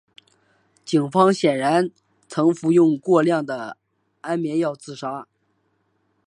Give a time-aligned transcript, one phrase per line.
[0.83, 1.91] 警方显然
[2.27, 3.77] 曾服用过量的
[4.21, 5.27] 安眠药自杀。